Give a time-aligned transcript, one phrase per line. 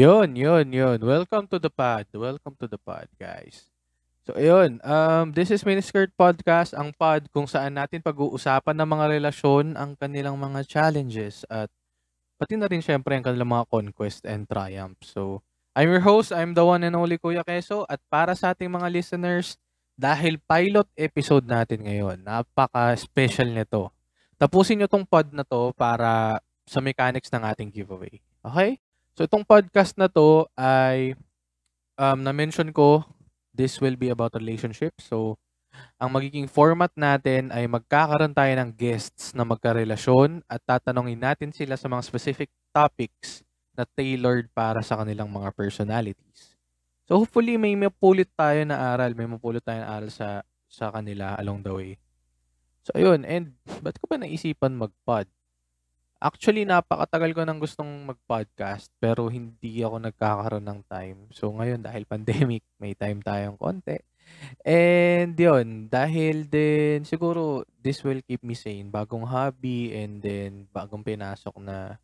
[0.00, 0.96] Yun, yun, yun.
[1.04, 2.08] Welcome to the pod.
[2.16, 3.68] Welcome to the pod, guys.
[4.24, 4.80] So, ayun.
[4.80, 10.00] Um, this is Miniskirt Podcast, ang pod kung saan natin pag-uusapan ng mga relasyon, ang
[10.00, 11.68] kanilang mga challenges, at
[12.40, 14.96] pati na rin syempre ang kanilang mga conquest and triumph.
[15.04, 15.44] So,
[15.76, 16.32] I'm your host.
[16.32, 17.84] I'm the one and only Kuya Keso.
[17.84, 19.60] At para sa ating mga listeners,
[20.00, 23.92] dahil pilot episode natin ngayon, napaka-special nito.
[24.40, 28.24] Tapusin nyo tong pod na to para sa mechanics ng ating giveaway.
[28.40, 28.80] Okay?
[29.14, 31.18] So itong podcast na to ay
[32.00, 33.04] um, na-mention ko
[33.52, 34.96] this will be about relationship.
[35.02, 35.36] So
[36.00, 41.76] ang magiging format natin ay magkakaroon tayo ng guests na magkarelasyon at tatanungin natin sila
[41.76, 43.44] sa mga specific topics
[43.76, 46.58] na tailored para sa kanilang mga personalities.
[47.06, 51.34] So hopefully may mapulit tayo na aral, may mapulot tayo na aral sa sa kanila
[51.42, 51.92] along the way.
[52.86, 55.26] So ayun, and ba't ko ba naisipan mag-pod?
[56.20, 61.18] Actually, napakatagal ko nang gustong mag-podcast pero hindi ako nagkakaroon ng time.
[61.32, 63.96] So ngayon dahil pandemic, may time tayong konti.
[64.60, 68.92] And yun, dahil din siguro this will keep me sane.
[68.92, 71.96] Bagong hobby and then bagong pinasok na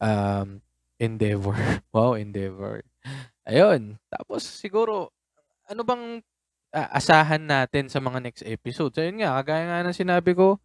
[0.00, 0.64] um,
[0.96, 1.60] endeavor.
[1.92, 2.88] wow, endeavor.
[3.44, 4.00] Ayun.
[4.08, 5.12] Tapos siguro,
[5.68, 6.24] ano bang
[6.72, 8.96] uh, asahan natin sa mga next episode?
[8.96, 10.56] So yun nga, kagaya nga ng sinabi ko,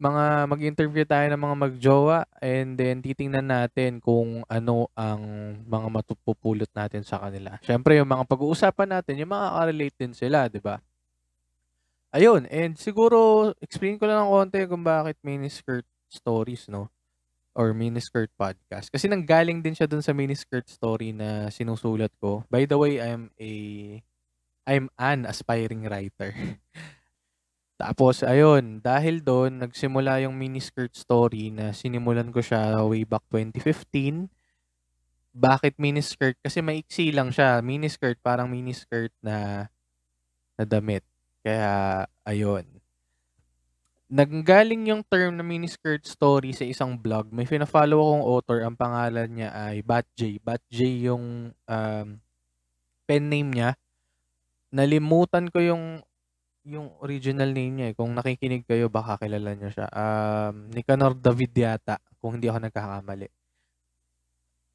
[0.00, 5.20] mga mag-interview tayo ng mga magjowa and then titingnan natin kung ano ang
[5.68, 7.60] mga matupupulot natin sa kanila.
[7.60, 10.80] Syempre yung mga pag-uusapan natin, yung makaka-relate din sila, 'di ba?
[12.10, 16.90] Ayun, and siguro explain ko lang ng konti kung bakit miniskirt stories, no?
[17.54, 18.90] Or miniskirt podcast.
[18.90, 22.42] Kasi nanggaling din siya dun sa miniskirt story na sinusulat ko.
[22.50, 23.52] By the way, I'm a
[24.66, 26.34] I'm an aspiring writer.
[27.80, 34.28] Tapos ayun, dahil doon nagsimula yung miniskirt story na sinimulan ko siya way back 2015.
[35.32, 36.36] Bakit miniskirt?
[36.44, 37.64] Kasi maiksi lang siya.
[37.64, 39.64] Miniskirt, parang miniskirt na,
[40.60, 41.00] na damit.
[41.40, 42.68] Kaya, ayun.
[44.12, 47.32] Nanggaling yung term na miniskirt story sa isang blog.
[47.32, 48.58] May fina-follow akong author.
[48.60, 50.36] Ang pangalan niya ay Bat J.
[50.36, 52.08] Bat J yung um,
[53.08, 53.72] pen name niya.
[54.68, 56.04] Nalimutan ko yung
[56.70, 59.86] yung original name niya, eh, kung nakikinig kayo baka kilala niyo siya.
[59.90, 63.28] Um, Nicanor David yata, kung hindi ako nagkakamali.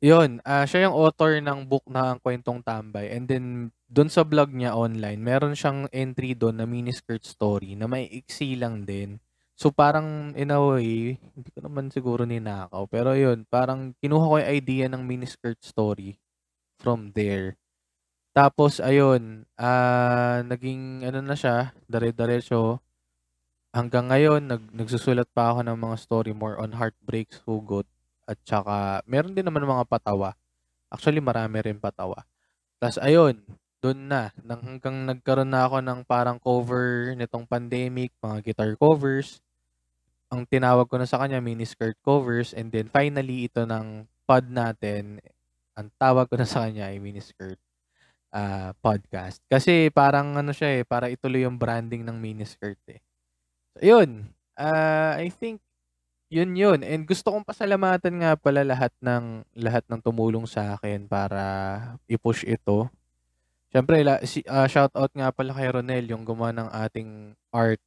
[0.04, 3.10] Yun, uh, siya yung author ng book na ang kwentong tambay.
[3.16, 3.46] And then,
[3.88, 8.60] doon sa blog niya online, meron siyang entry doon na miniskirt story na may iksi
[8.60, 9.18] lang din.
[9.56, 12.86] So, parang in a way, hindi ko naman siguro ninakaw.
[12.92, 16.20] Pero yun, parang kinuha ko yung idea ng miniskirt story
[16.78, 17.56] from there.
[18.36, 22.84] Tapos ayun, ah, naging ano na siya, dare-diretso.
[23.72, 27.88] Hanggang ngayon nag nagsusulat pa ako ng mga story more on heartbreaks, hugot,
[28.28, 30.36] at saka meron din naman mga patawa.
[30.92, 32.28] Actually marami rin patawa.
[32.84, 33.40] Tapos ayun,
[33.80, 39.40] dun na, nang hanggang nagkaroon na ako ng parang cover nitong pandemic, mga guitar covers.
[40.28, 44.44] Ang tinawag ko na sa kanya mini skirt covers and then finally ito ng pod
[44.52, 45.24] natin,
[45.80, 47.60] ang tawag ko na sa kanya ay mini skirt
[48.36, 49.40] ah, podcast.
[49.48, 53.00] Kasi parang ano siya eh, para ituloy yung branding ng miniskirt eh.
[53.76, 54.28] So, yun.
[54.60, 55.64] Ah, I think
[56.28, 56.84] yun yun.
[56.84, 61.44] And gusto kong pasalamatan nga pala lahat ng lahat ng tumulong sa akin para
[62.12, 62.92] i-push ito.
[63.72, 67.80] Siyempre, la, si, uh, shout out nga pala kay Ronel, yung gumawa ng ating art,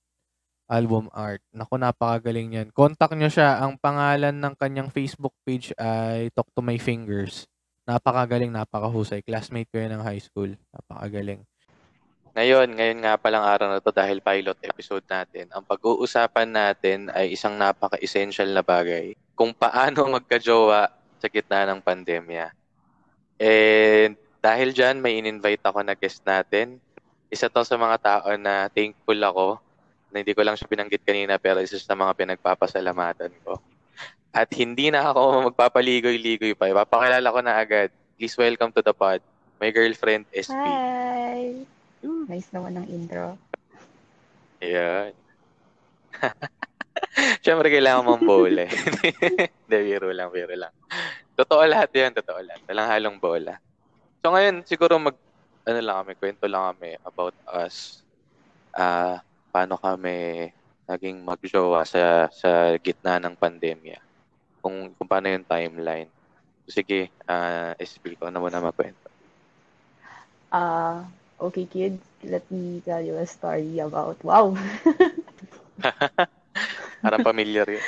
[0.68, 1.40] album art.
[1.52, 2.68] Naku, napakagaling yan.
[2.76, 3.64] Contact nyo siya.
[3.64, 7.48] Ang pangalan ng kanyang Facebook page ay Talk to My Fingers.
[7.88, 9.24] Napakagaling, napakahusay.
[9.24, 10.52] Classmate ko yun ng high school.
[10.76, 11.40] Napakagaling.
[12.36, 17.32] Ngayon, ngayon nga palang araw na to dahil pilot episode natin, ang pag-uusapan natin ay
[17.32, 19.16] isang napaka-essential na bagay.
[19.32, 22.52] Kung paano magka-jowa sa gitna ng pandemya.
[23.40, 26.76] And dahil dyan, may in-invite ako na guest natin.
[27.32, 29.58] Isa to sa mga tao na thankful ako
[30.12, 33.56] na hindi ko lang siya binanggit kanina pero isa sa mga pinagpapasalamatan ko.
[34.38, 36.70] At hindi na ako magpapaligoy-ligoy pa.
[36.70, 37.90] Ipapakilala ko na agad.
[38.14, 39.18] Please welcome to the pod,
[39.58, 40.54] my girlfriend, SP.
[40.54, 41.66] Hi!
[42.06, 43.34] Nice naman ang intro.
[44.62, 45.10] Ayan.
[47.42, 48.70] Siyempre, kailangan mong bowl eh.
[49.66, 50.70] Hindi, biro lang, biro lang.
[51.34, 52.62] Totoo lahat yan, totoo lahat.
[52.70, 53.58] Walang halong bola.
[54.22, 55.18] So ngayon, siguro mag,
[55.66, 58.06] ano lang kami, kwento lang kami about us.
[58.70, 59.18] Ah,
[59.50, 60.46] paano kami
[60.86, 64.07] naging magjowa sa sa gitna ng pandemya.
[64.68, 66.12] Kung kung paano yung timeline.
[66.68, 69.08] Sige, ah, SB ko na muna magkwento.
[70.52, 71.04] Uh,
[71.40, 74.54] okay, kids, let me tell you a story about, wow.
[77.02, 77.86] Parang familiar yun.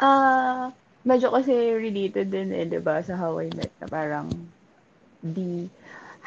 [0.00, 0.72] Ah,
[1.08, 1.54] medyo kasi
[1.86, 4.28] related din eh, 'di ba, sa How I Met na parang
[5.22, 5.68] the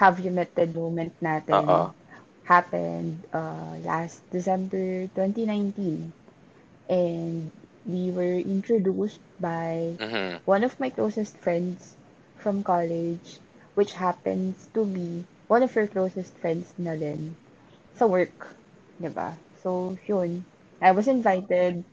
[0.02, 1.96] Have You Met the moment natin Oo.
[2.54, 6.12] happened uh, last December 2019.
[6.90, 7.50] And
[7.86, 10.42] we were introduced by Mhm.
[10.46, 11.96] one of my closest friends
[12.38, 13.40] from college,
[13.76, 17.36] which happens to be one of her closest friends na din
[17.96, 18.56] sa work,
[19.00, 19.36] 'di ba?
[19.64, 20.44] So, yun.
[20.82, 21.84] I was invited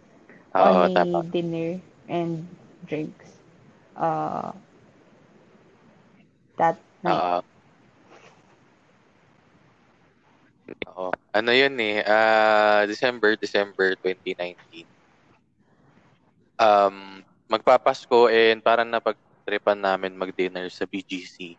[0.58, 1.20] Oo, on a tama.
[1.22, 2.46] dinner and
[2.86, 3.38] drinks.
[3.96, 4.52] Uh,
[6.58, 7.24] that night.
[10.86, 11.10] Oo.
[11.36, 14.86] Ano yun eh, ah, December, December 2019.
[16.60, 21.58] Um, magpapasko and parang napagtripan namin mag-dinner sa BGC.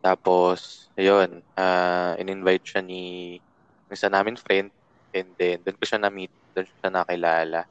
[0.00, 3.36] Tapos, ayun, ah, in-invite siya ni
[3.90, 4.70] isa namin friend
[5.12, 7.68] and then doon ko siya na-meet, doon siya nakilala.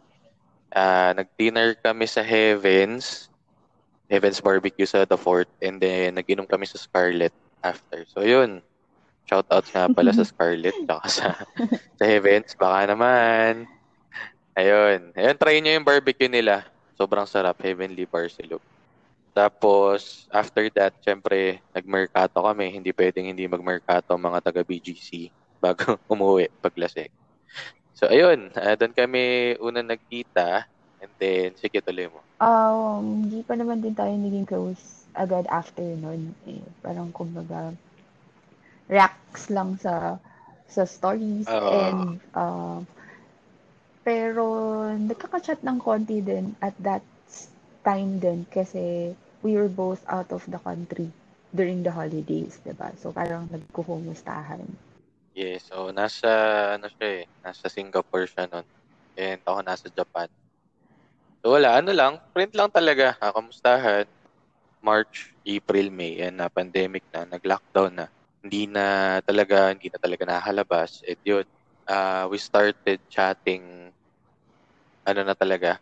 [0.70, 3.32] Ah, nag-dinner kami sa Heavens,
[4.06, 7.34] Heavens Barbecue sa The Fort and then nag-inom kami sa Scarlet
[7.66, 8.06] after.
[8.14, 8.62] So, yun.
[9.26, 11.28] Shoutouts nga pala sa Scarlet tsaka sa,
[11.98, 12.54] sa Heavens.
[12.54, 13.66] Baka naman.
[14.56, 15.12] Ayun.
[15.12, 16.64] Ayun, try nyo yung barbecue nila.
[16.96, 17.60] Sobrang sarap.
[17.60, 18.64] Heavenly Barcelona.
[19.36, 22.72] Tapos, after that, syempre, nag-mercato kami.
[22.72, 25.28] Hindi pwedeng hindi mag-mercato ang mga taga-BGC
[25.60, 27.12] bago umuwi paglasing.
[27.92, 28.56] So, ayun.
[28.56, 30.64] Uh, doon kami unang nagkita.
[31.04, 32.24] And then, sige, tuloy mo.
[32.40, 36.32] Um, hindi pa naman din tayo naging close agad after nun.
[36.48, 37.76] Eh, parang kumbaga,
[38.88, 40.16] reacts lang sa
[40.66, 41.70] sa stories Oo.
[41.72, 42.80] and uh,
[44.06, 44.46] pero
[44.94, 47.02] nagkaka-chat ng konti din at that
[47.82, 51.10] time din kasi we were both out of the country
[51.50, 52.94] during the holidays, 'di ba?
[53.02, 54.66] So parang nagkukumustahan.
[55.34, 56.30] Yes, so nasa
[56.78, 58.66] ano siya eh, nasa Singapore siya noon.
[59.18, 60.30] And ako nasa Japan.
[61.42, 64.06] So wala, ano lang, print lang talaga, ah, kamustahan.
[64.86, 68.08] March, April, May, yan na pandemic na, nag-lockdown na.
[68.46, 71.02] Hindi na talaga, hindi na talaga nakakalabas.
[71.06, 71.46] At yun,
[71.90, 73.95] ah, we started chatting
[75.06, 75.78] ano na talaga,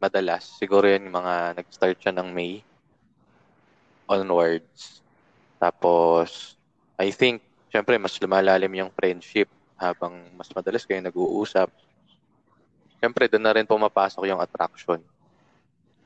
[0.00, 0.56] madalas.
[0.56, 2.64] Siguro yun yung mga nag-start siya ng May
[4.08, 5.04] onwards.
[5.60, 6.56] Tapos,
[6.96, 11.68] I think, syempre, mas lumalalim yung friendship habang mas madalas kayo nag-uusap.
[12.96, 15.04] Syempre, doon na rin pumapasok yung attraction.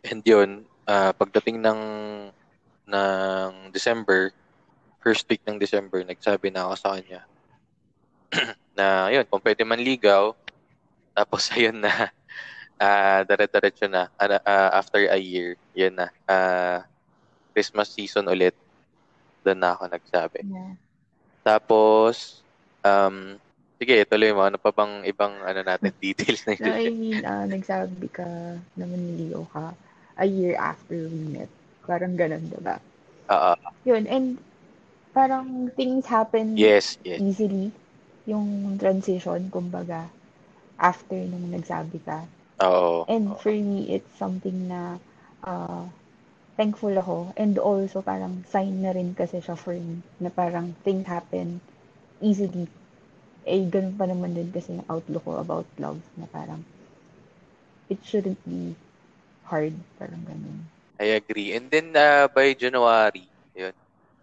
[0.03, 1.81] And yun, ah, pagdating ng
[2.91, 4.35] ng December,
[4.99, 7.23] first week ng December, nagsabi na ako sa kanya
[8.79, 10.35] na yun, kung pwede man ligaw,
[11.15, 12.11] tapos ayun na,
[12.81, 16.83] ah dire-diretso na, ah, after a year, yun na, ah,
[17.55, 18.57] Christmas season ulit,
[19.45, 20.41] doon na ako nagsabi.
[20.43, 20.75] Yeah.
[21.45, 22.45] Tapos,
[22.85, 23.37] um,
[23.81, 24.45] sige, tuloy mo.
[24.45, 26.95] Ano pa bang ibang ano natin, details na No, I yun?
[26.95, 28.29] mean, uh, nagsabi ka
[28.77, 29.67] na manliligaw ka
[30.21, 31.49] a year after we met.
[31.89, 32.77] Parang ganun, 'di ba?
[33.31, 33.55] Oo.
[33.89, 34.27] Yun, and
[35.17, 37.21] parang things happen yes, yes.
[37.21, 37.73] easily.
[38.29, 40.13] Yung transition, kumbaga,
[40.77, 42.25] after nung nagsabi ka.
[42.61, 43.09] Oo.
[43.09, 45.01] And for me, it's something na
[45.45, 45.89] uh,
[46.61, 47.33] thankful ako.
[47.41, 51.65] And also, parang sign na rin kasi siya for me na parang things happen
[52.21, 52.69] easily.
[53.49, 56.61] Eh, ganun pa naman din kasi yung outlook ko about love na parang
[57.89, 58.77] it shouldn't be
[59.49, 59.73] hard.
[59.97, 60.69] Parang ganun.
[61.01, 61.57] I agree.
[61.57, 63.25] And then, uh, by January,
[63.57, 63.73] yun,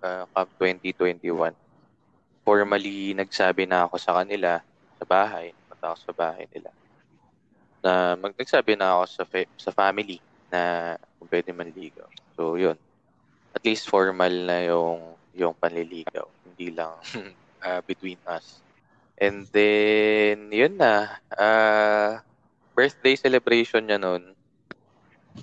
[0.05, 1.57] uh, come 2021,
[2.45, 4.61] formally nagsabi na ako sa kanila,
[5.01, 6.69] sa bahay, punta ako sa bahay nila,
[7.83, 10.19] na mag nagsabi na ako sa, fa- sa family
[10.49, 12.07] na kung pwede manligaw.
[12.35, 12.77] So, yun.
[13.53, 16.25] At least formal na yung yung panliligaw.
[16.45, 16.97] Hindi lang
[17.61, 18.61] uh, between us.
[19.17, 21.17] And then, yun na.
[21.33, 22.21] Uh,
[22.77, 24.37] birthday celebration niya nun.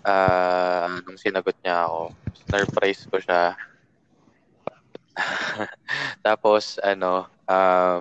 [0.06, 2.14] Ah, nung sinagot niya ako,
[2.46, 3.58] surprise ko siya.
[6.26, 8.00] Tapos ano, um,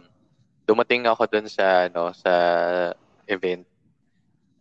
[0.69, 2.33] dumating ako dun sa ano sa
[3.25, 3.65] event.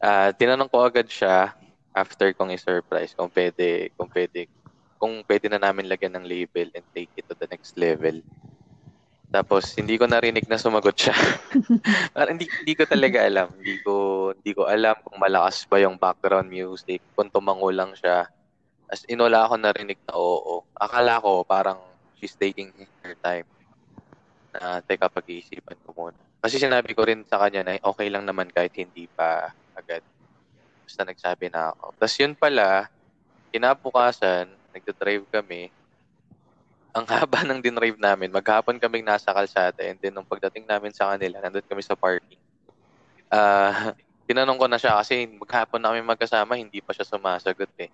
[0.03, 1.55] Ah, tinanong ko agad siya
[1.95, 4.51] after kong i-surprise kung pwede, kung pwede,
[4.99, 8.19] kung pwede na namin lagyan ng label and take it to the next level.
[9.31, 11.15] Tapos hindi ko narinig na sumagot siya.
[12.19, 13.55] Parang hindi hindi ko talaga alam.
[13.55, 13.95] Hindi ko
[14.35, 18.27] hindi ko alam kung malakas ba yung background music, kung tumango lang siya.
[18.91, 20.67] As in, wala ako narinig na oo.
[20.77, 21.79] Akala ko parang
[22.19, 22.75] she's taking
[23.07, 23.47] her time.
[24.53, 26.19] Na, teka, pag-iisipan ko muna.
[26.43, 30.03] Kasi sinabi ko rin sa kanya na okay lang naman kahit hindi pa agad.
[30.87, 31.95] Basta nagsabi na ako.
[31.97, 32.89] Tapos yun pala,
[33.53, 35.69] kinabukasan, nagda-drive kami.
[36.93, 38.29] Ang haba ng dinrive namin.
[38.29, 42.41] Maghapon kaming nasa kalsada and then nung pagdating namin sa kanila, nandun kami sa parking.
[43.33, 43.97] Ah,
[44.29, 47.89] tinanong ko na siya kasi maghapon na kami magkasama, hindi pa siya sumasagot eh.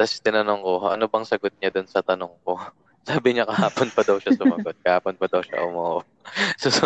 [0.00, 2.56] Tapos tinanong ko, ano bang sagot niya dun sa tanong ko?
[3.08, 4.76] Sabi niya kahapon pa daw siya sumagot.
[4.80, 6.00] kahapon pa daw siya umuo.
[6.60, 6.84] so, so,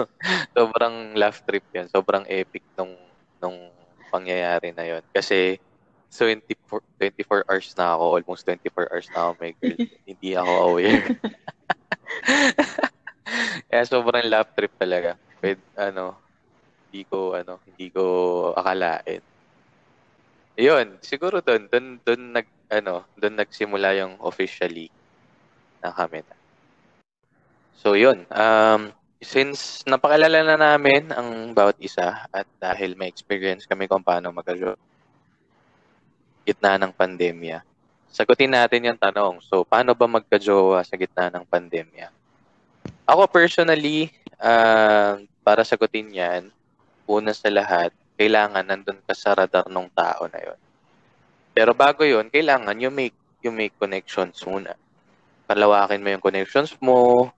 [0.51, 1.87] sobrang laugh trip yan.
[1.87, 2.95] Sobrang epic nung
[4.15, 5.59] pangyayari na yon Kasi
[6.15, 9.79] 24, 24 hours na ako, almost 24 hours na ako, my girl.
[10.11, 11.07] Hindi ako aware.
[13.69, 15.19] Kaya sobrang laugh trip talaga.
[15.43, 16.15] With, ano,
[16.87, 18.05] hindi ko, ano, hindi ko
[18.55, 19.19] akalain.
[20.55, 24.87] Yun, siguro doon, doon, doon nag, ano, doon nagsimula yung officially
[25.83, 26.37] na kami na.
[27.83, 28.23] So, yun.
[28.31, 28.95] Um,
[29.25, 34.47] since napakilala na namin ang bawat isa at dahil may experience kami kung paano mag
[36.45, 37.65] gitna ng pandemya,
[38.13, 39.41] sagutin natin yung tanong.
[39.43, 42.13] So, paano ba magka-jowa sa gitna ng pandemya?
[43.09, 46.53] Ako personally, uh, para sagutin yan,
[47.09, 47.91] una sa lahat,
[48.21, 50.61] kailangan nandun ka sa radar ng tao na yon.
[51.57, 54.77] Pero bago yon, kailangan you make, you make connections muna.
[55.49, 57.33] Palawakin mo yung connections mo,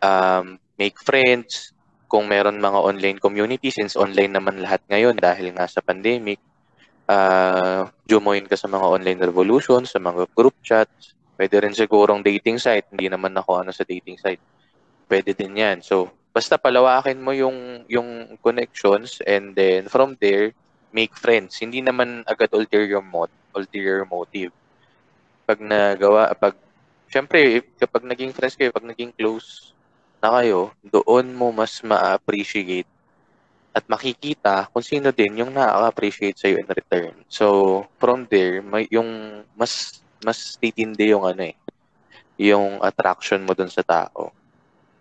[0.00, 1.76] um, make friends,
[2.08, 6.40] kung meron mga online community, since online naman lahat ngayon dahil nga sa pandemic,
[7.04, 12.56] uh, join ka sa mga online revolutions, sa mga group chats, pwede rin sigurong dating
[12.56, 14.40] site, hindi naman ako ano sa dating site.
[15.04, 15.84] Pwede din yan.
[15.84, 20.54] So, basta palawakin mo yung yung connections and then from there
[20.94, 24.54] make friends hindi naman agad ulterior motive ulterior motive
[25.42, 26.54] pag nagawa pag
[27.10, 29.74] syempre kapag naging friends kayo pag naging close
[30.20, 32.88] na kayo doon mo mas ma-appreciate
[33.72, 39.42] at makikita kung sino din yung na-appreciate sa in return so from there may yung
[39.56, 41.56] mas mas titindi yung ano eh
[42.40, 44.32] yung attraction mo dun sa tao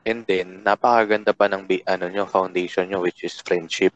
[0.08, 3.92] And then, napakaganda pa ng ano nyo, foundation nyo, which is friendship.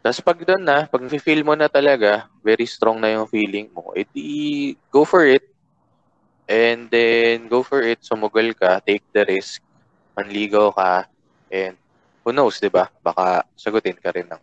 [0.00, 3.92] Tapos pag doon na, pag feel mo na talaga, very strong na yung feeling mo,
[3.92, 5.44] edi go for it.
[6.48, 9.60] And then, go for it, sumugal ka, take the risk,
[10.16, 11.04] manligaw ka,
[11.52, 11.76] and
[12.24, 12.88] who knows, di ba?
[13.04, 14.42] Baka sagutin ka rin ng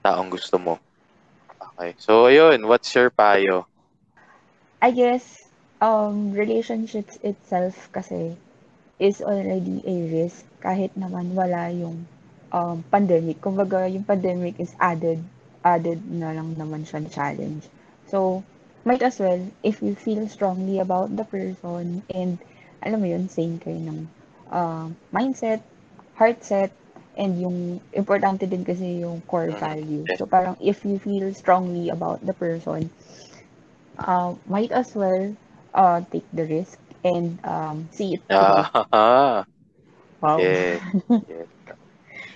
[0.00, 0.80] taong gusto mo.
[1.60, 1.92] Okay.
[2.00, 3.68] So, ayun, what's your payo?
[4.80, 5.44] I guess,
[5.84, 8.36] um, relationships itself kasi
[9.00, 12.04] is already a risk kahit naman wala yung
[12.52, 13.40] um, pandemic.
[13.40, 15.20] Kumbaga, yung pandemic is added,
[15.64, 17.68] added na lang naman siya challenge.
[18.08, 18.44] So,
[18.84, 22.38] might as well, if you feel strongly about the person and
[22.82, 24.00] alam mo yun, same kayo ng
[24.50, 25.60] uh, mindset,
[26.14, 26.72] heart set,
[27.16, 30.08] and yung importante din kasi yung core value.
[30.16, 32.90] So parang if you feel strongly about the person,
[33.98, 35.34] uh, might as well
[35.74, 38.22] uh, take the risk and um, see it.
[38.30, 39.46] Ah,
[40.20, 40.46] Wow.
[40.46, 40.82] yes,
[41.26, 41.48] yes.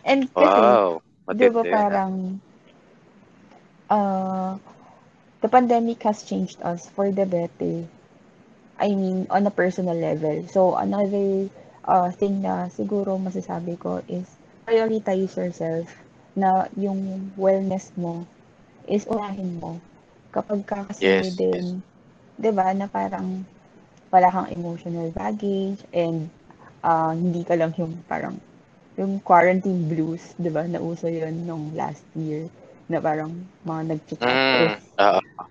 [0.04, 1.02] And kasi, Wow.
[1.38, 2.40] di ba parang,
[3.90, 4.56] uh,
[5.44, 7.84] the pandemic has changed us for the better.
[8.78, 10.46] I mean, on a personal level.
[10.48, 11.50] So, another
[11.84, 14.24] uh, thing na siguro masasabi ko is
[14.64, 15.88] prioritize yourself
[16.34, 18.24] na yung wellness mo
[18.88, 19.78] is unahin mo.
[20.34, 21.82] Kapag ka kasi Yes, din,
[22.40, 23.44] di ba, na parang
[24.14, 26.30] wala kang emotional baggage and
[26.84, 28.36] uh, hindi ka lang yung parang
[29.00, 30.64] yung quarantine blues, 'di ba?
[30.66, 32.46] Nauso 'yun nung last year
[32.90, 33.32] na parang
[33.66, 34.83] mga nag-chat Mm.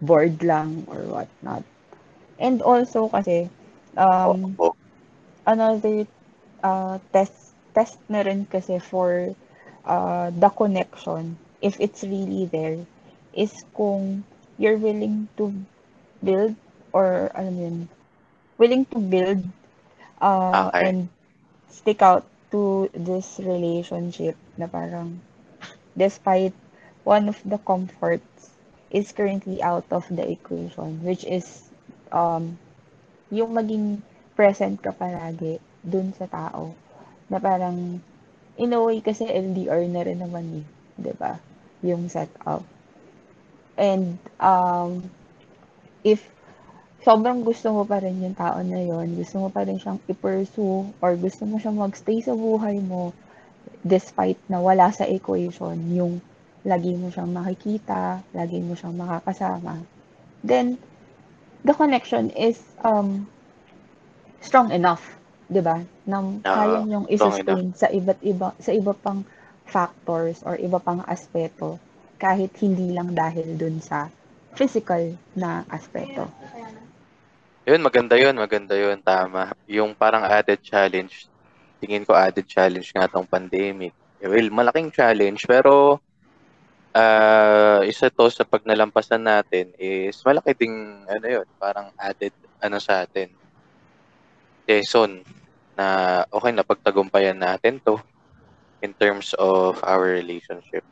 [0.03, 1.63] Bored lang or what not.
[2.39, 3.49] And also kasi
[3.97, 4.75] um Oo.
[5.45, 6.05] another
[6.63, 9.33] uh, test test na rin kasi for
[9.85, 12.79] uh, the connection if it's really there
[13.33, 14.23] is kung
[14.59, 15.51] you're willing to
[16.23, 16.55] build
[16.93, 17.77] or alam yun,
[18.57, 19.41] willing to build
[20.21, 20.81] uh, Okay.
[20.81, 21.09] and
[21.69, 25.19] stick out to this relationship na parang
[25.97, 26.53] despite
[27.03, 28.52] one of the comforts
[28.93, 31.67] is currently out of the equation which is
[32.13, 32.55] um
[33.33, 33.99] yung maging
[34.37, 36.77] present ka palagi dun sa tao
[37.27, 37.97] na parang
[38.61, 40.65] in a way kasi LDR na rin naman eh,
[41.01, 41.41] 'di ba?
[41.81, 42.61] Yung setup.
[43.73, 45.09] And um
[46.05, 46.21] if
[47.01, 50.93] sobrang gusto mo pa rin yung tao na yon, gusto mo pa rin siyang i-pursue
[51.01, 53.11] or gusto mo siyang magstay sa buhay mo
[53.83, 56.23] despite na wala sa equation yung
[56.63, 59.83] lagi mo siyang makikita, lagi mo siyang makakasama,
[60.43, 60.79] then
[61.63, 63.27] the connection is um
[64.39, 65.03] strong enough,
[65.47, 65.83] 'di ba?
[66.07, 69.23] Na kaya niyong i-sustain sa iba't iba sa iba pang
[69.63, 71.79] factors or iba pang aspeto
[72.19, 74.07] kahit hindi lang dahil dun sa
[74.55, 76.29] physical na aspeto.
[77.63, 79.55] Yun, maganda yun, maganda yun, tama.
[79.71, 81.31] Yung parang added challenge,
[81.79, 83.95] tingin ko added challenge nga tong pandemic.
[84.19, 85.99] Well, malaking challenge, pero
[86.93, 92.77] uh, isa to sa pag nalampasan natin is malaki ding, ano yun, parang added, ano
[92.79, 93.29] sa atin,
[94.69, 95.25] lesson
[95.73, 97.99] na okay na pagtagumpayan natin to
[98.85, 100.85] in terms of our relationship.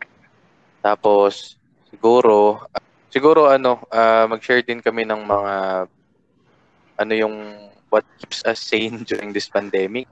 [0.81, 1.55] Tapos,
[1.87, 2.65] siguro,
[3.13, 5.53] siguro ano, uh, mag-share din kami ng mga
[7.01, 7.35] ano yung
[7.91, 10.07] what keeps us sane during this pandemic.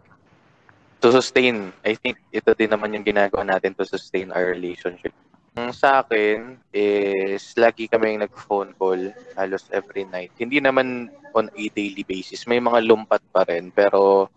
[0.99, 5.15] To sustain, I think ito din naman yung ginagawa natin to sustain our relationship.
[5.59, 10.31] Ang sa akin is lagi kami nag-phone call halos every night.
[10.39, 12.47] Hindi naman on a daily basis.
[12.47, 14.31] May mga lumpat pa rin pero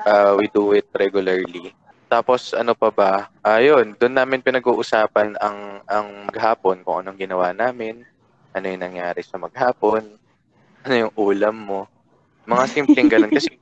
[0.00, 1.76] uh, we do it regularly.
[2.08, 3.28] Tapos ano pa ba?
[3.44, 8.00] Ayun, uh, doon namin pinag-uusapan ang ang maghapon kung anong ginawa namin,
[8.56, 10.08] ano yung nangyari sa maghapon,
[10.88, 11.84] ano yung ulam mo.
[12.48, 13.52] Mga simpleng ganun kasi.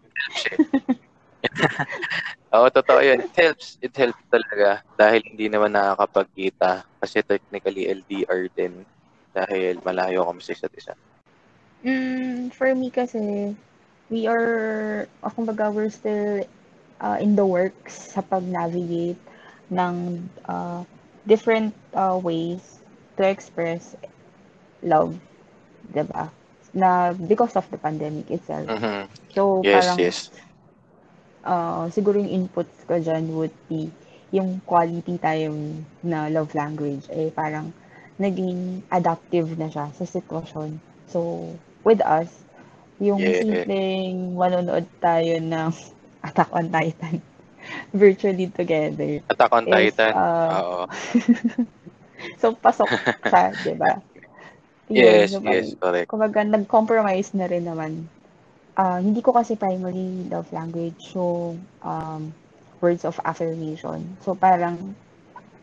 [2.52, 3.24] Oo, totoo yun.
[3.24, 3.80] It helps.
[3.80, 8.84] It helps talaga dahil hindi naman nakakapagkita kasi technically LDR din
[9.32, 10.94] dahil malayo kami sa isa't isa.
[11.82, 13.56] Mm, for me kasi,
[14.12, 16.44] we are, uh, kumbaga, we're still
[17.00, 19.18] uh, in the works sa pag-navigate
[19.72, 20.84] ng uh,
[21.24, 22.84] different uh, ways
[23.16, 23.96] to express
[24.84, 25.16] love,
[25.90, 26.28] 'di ba?
[26.72, 28.66] na because of the pandemic itself.
[28.68, 29.12] Mm-hmm.
[29.36, 30.18] So, yes, parang, yes.
[31.42, 33.90] Uh, siguro yung inputs ko dyan would be
[34.32, 37.70] yung quality time na love language, eh parang
[38.16, 40.80] naging adaptive na siya sa sitwasyon.
[41.12, 41.52] So,
[41.84, 42.32] with us,
[43.02, 43.42] yung yeah.
[43.42, 45.70] simpleng manonood tayo ng
[46.26, 47.18] Attack on Titan
[47.90, 49.18] virtually together.
[49.26, 50.14] Attack on is, Titan?
[50.14, 50.82] Uh, Oo.
[52.40, 52.86] so, pasok
[53.26, 53.98] siya, di ba?
[54.86, 56.06] Yes, yun, yes, correct.
[56.06, 58.06] Kumbaga, nag-compromise na rin naman.
[58.72, 61.52] Uh, hindi ko kasi primary love language, so
[61.84, 62.32] um,
[62.80, 64.16] words of affirmation.
[64.24, 64.96] So parang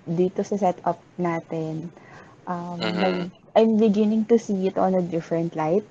[0.06, 1.90] dito sa setup natin,
[2.46, 3.02] um, mm-hmm.
[3.02, 5.86] like, I'm beginning to see it on a different light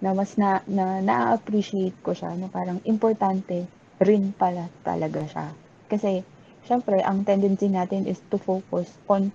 [0.00, 3.66] na mas na, na na-appreciate ko siya na parang importante
[4.00, 5.46] rin pala talaga siya.
[5.90, 6.22] Kasi,
[6.64, 9.34] syempre, ang tendency natin is to focus on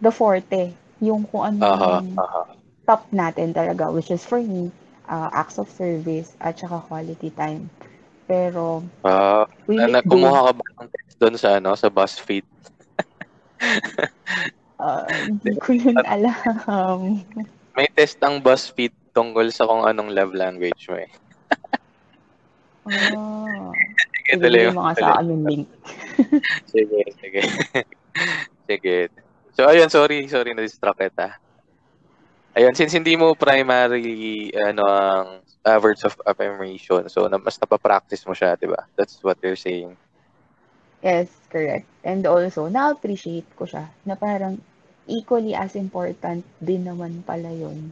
[0.00, 4.68] the forte, yung kung ano uh-huh, uh-huh top natin talaga, which is for me,
[5.08, 7.68] uh, acts of service at saka quality time.
[8.24, 12.46] Pero, uh, we na, kumuha ka ba ng test doon sa, ano, sa BuzzFeed?
[14.80, 17.20] uh, hindi ko yun alam.
[17.76, 21.10] May test ang BuzzFeed tungkol sa kung anong love language mo eh.
[23.12, 23.70] oh.
[24.24, 25.68] Sige, tuloy mo nga sa amin link.
[26.72, 27.40] sige, sige.
[28.68, 28.96] sige.
[29.52, 31.36] So, ayun, sorry, sorry na-distract kita.
[32.54, 38.22] Ayun, since hindi mo primarily ano ang uh, words of affirmation, so na, mas napapractice
[38.22, 38.86] mo siya, di ba?
[38.94, 39.98] That's what you're saying.
[41.02, 41.84] Yes, correct.
[42.06, 44.62] And also, na-appreciate ko siya na parang
[45.10, 47.90] equally as important din naman pala yon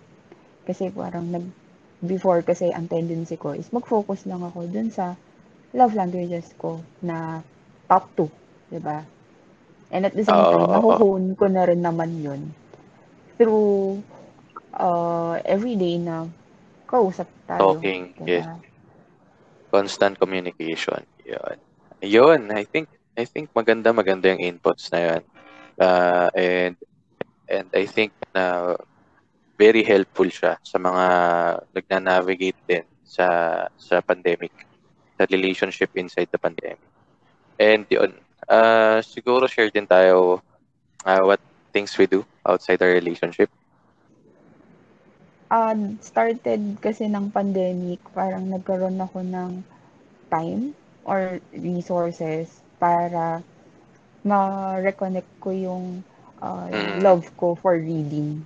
[0.62, 1.44] Kasi parang nag,
[2.01, 5.18] before kasi ang tendency ko is mag-focus lang ako dun sa
[5.75, 7.42] love languages ko na
[7.90, 9.03] top 2, di ba?
[9.90, 12.42] And at the same time, uh, nahuhone ko na rin naman yun
[13.37, 14.01] through
[14.77, 16.29] uh, everyday na
[16.89, 17.77] kausap tayo.
[17.77, 18.29] Talking, diba?
[18.29, 18.47] yes.
[19.73, 21.01] Constant communication.
[21.25, 21.57] Yun.
[22.05, 25.23] Yun, I think, I think maganda maganda yung inputs na yun.
[25.81, 26.77] Uh, and
[27.49, 28.77] and I think na
[29.57, 31.07] very helpful siya sa mga
[31.73, 33.27] nagna-navigate din sa
[33.77, 34.53] sa pandemic,
[35.17, 36.81] sa relationship inside the pandemic.
[37.57, 38.17] And yun,
[38.49, 40.45] uh, siguro share din tayo
[41.05, 41.41] uh, what
[41.73, 43.49] things we do outside our relationship
[45.53, 49.61] uh, started kasi ng pandemic, parang nagkaroon ako ng
[50.33, 50.73] time
[51.05, 52.49] or resources
[52.81, 53.45] para
[54.25, 55.85] ma-reconnect ko yung
[56.41, 56.73] uh,
[57.05, 58.41] love ko for reading.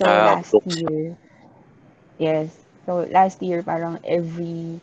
[0.00, 0.72] So, uh, last books.
[0.72, 1.12] year,
[2.16, 2.48] yes.
[2.88, 4.80] So, last year, parang every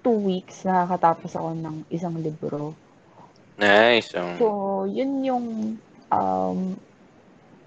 [0.00, 2.72] two weeks, nakakatapos ako ng isang libro.
[3.58, 4.14] Nice.
[4.14, 4.38] Um...
[4.38, 4.46] So,
[4.88, 5.46] yun yung
[6.08, 6.58] um,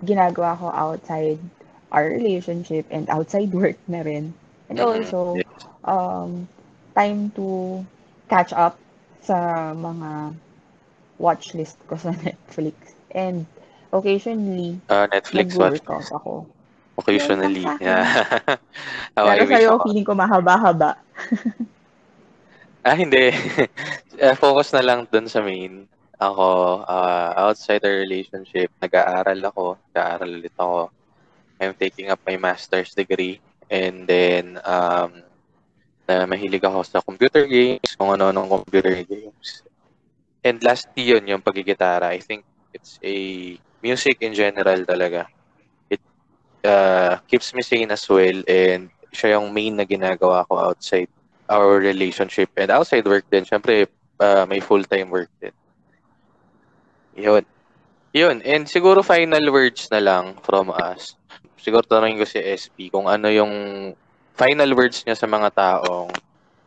[0.01, 1.43] ginagawa ko outside
[1.93, 4.33] our relationship and outside work na rin.
[4.67, 4.89] And mm-hmm.
[4.89, 5.37] also,
[5.85, 6.49] um,
[6.97, 7.85] time to
[8.27, 8.81] catch up
[9.21, 10.33] sa mga
[11.21, 12.97] watch list ko sa Netflix.
[13.13, 13.45] And
[13.93, 16.49] occasionally, uh, Netflix watch ako.
[16.97, 17.65] Occasionally.
[17.81, 18.05] Yeah.
[19.17, 19.83] How Pero sa'yo, ako.
[19.89, 20.93] feeling ko mahaba-haba.
[22.85, 23.31] Ah, hindi.
[24.13, 25.89] Eh, Focus na lang dun sa main.
[26.21, 29.79] Ako, ah, outside the relationship, nag-aaral ako.
[29.89, 30.93] Nag-aaral ulit ako.
[31.61, 33.39] I'm taking up my master's degree.
[33.69, 35.23] And then, um,
[36.07, 39.63] na mahilig ako sa computer games, kung ano ng computer games.
[40.43, 42.11] And lastly yun, yung pagigitara.
[42.11, 42.43] I think
[42.75, 43.15] it's a
[43.79, 45.31] music in general talaga.
[45.87, 46.03] It
[46.67, 51.07] uh, keeps me sane as well and siya yung main na ginagawa ko outside
[51.47, 53.45] our relationship and outside work din.
[53.45, 53.87] Siyempre,
[54.19, 55.55] uh, may full-time work din.
[57.15, 57.45] Yun.
[58.11, 58.41] Yun.
[58.41, 61.15] And siguro final words na lang from us.
[61.63, 63.53] Siguro tanongin ko si SP kung ano yung
[64.35, 66.11] final words niya sa mga taong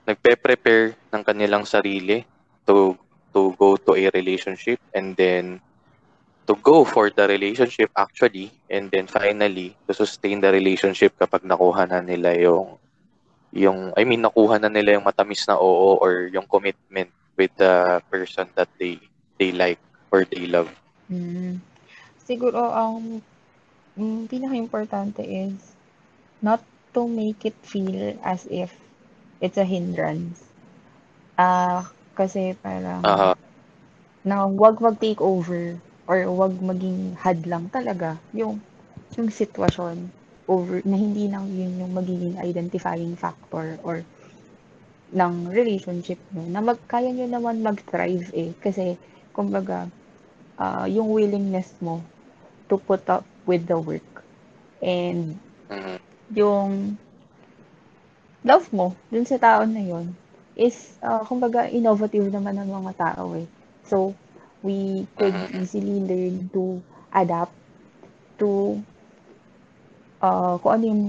[0.09, 2.24] nagpe-prepare ng kanilang sarili
[2.64, 2.96] to
[3.37, 5.61] to go to a relationship and then
[6.48, 11.85] to go for the relationship actually and then finally to sustain the relationship kapag nakuha
[11.85, 12.80] na nila yung
[13.52, 18.00] yung I mean nakuha na nila yung matamis na oo or yung commitment with the
[18.09, 18.96] person that they
[19.37, 20.72] they like or they love.
[21.12, 21.61] Mm.
[22.26, 23.36] Siguro, ang um,
[23.96, 25.56] pinaka-importante is
[26.42, 26.61] not
[26.92, 28.72] to make it feel as if
[29.40, 30.40] it's a hindrance.
[31.38, 33.32] Ah, kasi parang Aha.
[34.28, 35.80] na wag mag-take over
[36.11, 38.61] or wag maging hadlang talaga yung
[39.16, 40.12] yung sitwasyon
[40.48, 44.04] over na hindi lang yun yung magiging identifying factor or
[45.14, 48.98] ng relationship nyo na mag, kaya nyo naman mag-thrive eh kasi
[49.37, 49.87] kumbaga
[50.59, 52.02] ah, yung willingness mo
[52.68, 54.24] to put up with the work
[54.82, 55.38] and
[55.70, 55.98] Mhm.
[56.35, 56.98] yung
[58.46, 60.06] love mo dun sa tao na yun
[60.56, 63.44] is, uh, kumbaga, innovative naman ng mga tao eh.
[63.90, 64.16] So,
[64.64, 65.61] we could Mhm.
[65.61, 66.80] easily learn to
[67.12, 67.52] adapt
[68.40, 68.80] to
[70.22, 71.02] uh, kung ano yung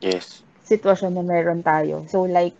[0.00, 0.42] Yes.
[0.68, 2.04] sitwasyon na meron tayo.
[2.12, 2.54] So, like,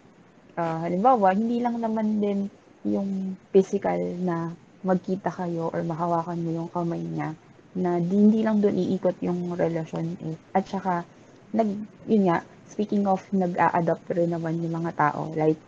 [0.57, 2.49] uh, halimbawa, hindi lang naman din
[2.87, 4.37] yung physical na
[4.81, 7.37] magkita kayo or mahawakan mo yung kamay niya
[7.76, 10.37] na di- hindi lang doon iikot yung relasyon eh.
[10.56, 11.06] At saka,
[11.54, 11.68] nag,
[12.11, 15.30] yun nga, speaking of nag-a-adapt rin naman yung mga tao.
[15.35, 15.59] Like,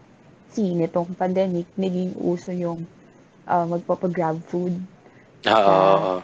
[0.52, 2.86] see, nitong pandemic, naging uso yung
[3.46, 4.74] uh, magpapag-grab food
[5.46, 5.54] Oo.
[5.54, 6.16] oo, oo.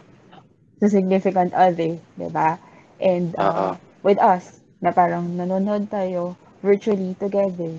[0.79, 2.55] sa significant other, di ba?
[2.99, 7.75] And uh, with us, na parang nanonood tayo virtually together.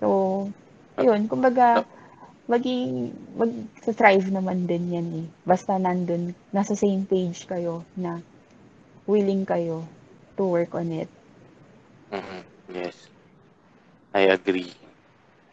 [0.00, 0.48] So,
[0.96, 1.84] ayun, kumbaga,
[2.50, 5.26] maging, mag-thrive naman din yan eh.
[5.46, 8.20] Basta nandun, nasa same page kayo na
[9.06, 9.86] willing kayo
[10.38, 11.10] to work on it.
[12.12, 12.40] Mhm.
[12.72, 13.08] Yes.
[14.12, 14.70] I agree.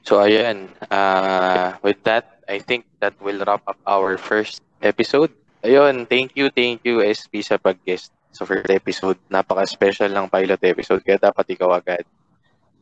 [0.04, 5.32] So ayan, uh, with that, I think that will wrap up our first episode.
[5.64, 9.20] Ayun, thank you, thank you SP sa pag-guest sa first episode.
[9.30, 12.04] Napaka-special ng pilot episode kaya dapat ikaw agad.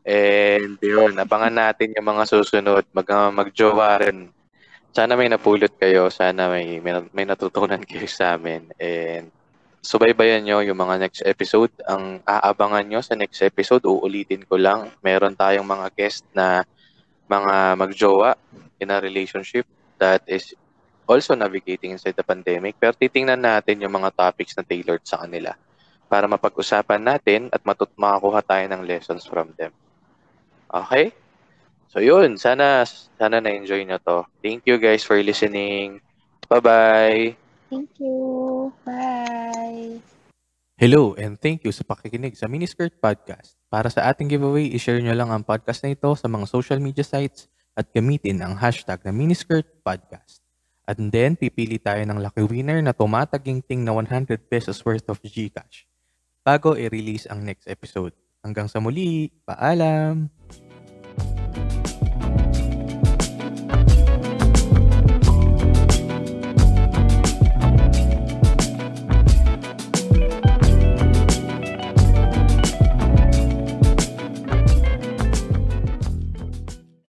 [0.08, 2.88] And yun, abangan natin yung mga susunod.
[2.96, 4.32] Mag, uh, mag-jowa rin.
[4.96, 6.08] Sana may napulot kayo.
[6.08, 8.72] Sana may, may, may natutunan kayo sa amin.
[8.80, 9.28] And
[9.84, 11.76] subaybayan nyo yung mga next episode.
[11.84, 16.64] Ang aabangan nyo sa next episode, uulitin ko lang, meron tayong mga guest na
[17.28, 18.40] mga magjowa
[18.80, 19.68] in a relationship
[20.00, 20.56] that is
[21.04, 22.80] also navigating inside the pandemic.
[22.80, 25.52] Pero titingnan natin yung mga topics na tailored sa kanila
[26.08, 29.76] para mapag-usapan natin at matut makakuha tayo ng lessons from them.
[30.68, 31.16] Okay?
[31.88, 32.84] So yun, sana
[33.16, 34.28] sana na-enjoy nyo to.
[34.44, 36.04] Thank you guys for listening.
[36.48, 37.36] Bye-bye!
[37.72, 38.16] Thank you!
[38.88, 40.00] Bye!
[40.78, 43.58] Hello and thank you sa pakikinig sa Miniskirt Podcast.
[43.68, 47.02] Para sa ating giveaway, ishare nyo lang ang podcast na ito sa mga social media
[47.02, 50.40] sites at gamitin ang hashtag na Miniskirt Podcast.
[50.88, 55.84] At then, pipili tayo ng lucky winner na tumataginting na 100 pesos worth of Gcash
[56.48, 58.16] bago i-release ang next episode.
[58.48, 60.32] Hanggang sa muli, paalam!